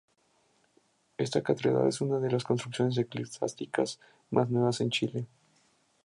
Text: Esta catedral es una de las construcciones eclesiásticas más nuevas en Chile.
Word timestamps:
Esta 1.19 1.43
catedral 1.43 1.87
es 1.87 2.01
una 2.01 2.17
de 2.19 2.31
las 2.31 2.43
construcciones 2.43 2.97
eclesiásticas 2.97 3.99
más 4.31 4.49
nuevas 4.49 4.81
en 4.81 4.89
Chile. 4.89 5.27